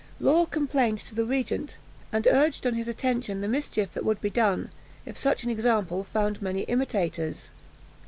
[0.19, 1.77] Law complained to the regent,
[2.11, 4.71] and urged on his attention the mischief that would be done,
[5.05, 7.51] if such an example found many imitators.